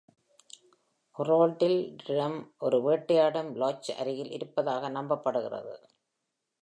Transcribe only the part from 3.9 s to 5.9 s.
அருகில் இருப்பதாக நம்பப்படுகிறது.